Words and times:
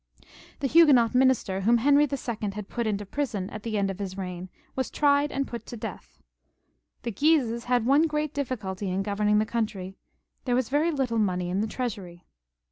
The 0.61 0.67
Huguenot 0.67 1.13
minister 1.13 1.61
whom 1.61 1.77
Henry 1.77 2.05
II. 2.11 2.49
had 2.53 2.67
put 2.67 2.87
into 2.87 3.05
prison 3.05 3.51
at 3.51 3.61
the 3.61 3.77
end 3.77 3.91
of 3.91 3.99
his 3.99 4.17
reign, 4.17 4.49
was 4.75 4.89
tried 4.89 5.31
and 5.31 5.45
put 5.47 5.67
to 5.67 5.77
death. 5.77 6.23
The 7.03 7.11
Guises 7.11 7.65
had 7.65 7.85
one 7.85 8.07
great 8.07 8.33
difficulty 8.33 8.89
in 8.89 9.03
governing 9.03 9.37
the 9.37 9.45
country, 9.45 9.95
there 10.45 10.55
was 10.55 10.69
very 10.69 10.89
little 10.89 11.19
money 11.19 11.51
in 11.51 11.61
the 11.61 11.67
treasury. 11.67 12.25